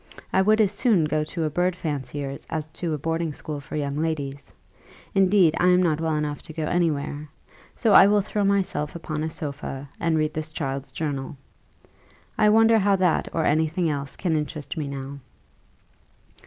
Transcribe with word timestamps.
I 0.33 0.41
would 0.41 0.59
as 0.59 0.71
soon 0.71 1.05
go 1.05 1.23
to 1.25 1.43
a 1.43 1.49
bird 1.51 1.75
fancier's 1.75 2.47
as 2.49 2.65
to 2.69 2.95
a 2.95 2.97
boarding 2.97 3.33
school 3.33 3.59
for 3.59 3.75
young 3.75 3.97
ladies: 3.97 4.51
indeed, 5.13 5.53
I 5.59 5.67
am 5.67 5.83
not 5.83 6.01
well 6.01 6.15
enough 6.15 6.41
to 6.41 6.53
go 6.53 6.63
any 6.65 6.89
where. 6.89 7.29
So 7.75 7.93
I 7.93 8.07
will 8.07 8.21
throw 8.23 8.43
myself 8.43 8.95
upon 8.95 9.21
a 9.21 9.29
sofa, 9.29 9.89
and 9.99 10.17
read 10.17 10.33
this 10.33 10.51
child's 10.53 10.91
journal. 10.91 11.37
I 12.35 12.49
wonder 12.49 12.79
how 12.79 12.95
that 12.95 13.27
or 13.31 13.45
any 13.45 13.67
thing 13.67 13.91
else 13.91 14.15
can 14.15 14.35
interest 14.35 14.75
me 14.75 14.87
now." 14.87 15.19